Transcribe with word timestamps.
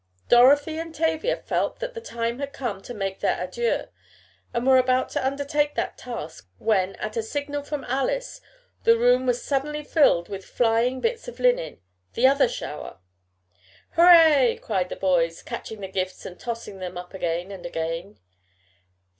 Dorothy 0.29 0.79
and 0.79 0.95
Tavia 0.95 1.37
felt 1.37 1.79
that 1.79 1.93
the 1.93 2.01
time 2.01 2.39
had 2.39 2.53
come 2.53 2.81
to 2.81 2.93
make 2.95 3.19
their 3.19 3.35
adieux, 3.39 3.89
and 4.51 4.65
were 4.65 4.79
about 4.79 5.09
to 5.09 5.23
undertake 5.23 5.75
that 5.75 5.95
task 5.95 6.49
when, 6.57 6.95
at 6.95 7.17
a 7.17 7.21
signal 7.21 7.61
from 7.61 7.83
Alice, 7.83 8.41
the 8.83 8.97
room 8.97 9.27
was 9.27 9.43
suddenly 9.43 9.83
filled 9.83 10.27
with 10.27 10.43
flying 10.43 11.01
bits 11.01 11.27
of 11.27 11.39
linen 11.39 11.81
the 12.13 12.25
other 12.25 12.47
shower. 12.47 12.97
"Hurrah!" 13.91 14.55
cried 14.59 14.89
the 14.89 14.95
boys, 14.95 15.43
catching 15.43 15.81
the 15.81 15.87
gifts 15.87 16.25
and 16.25 16.39
tossing 16.39 16.79
them 16.79 16.97
up 16.97 17.13
again 17.13 17.51
and 17.51 17.63
again. 17.63 18.17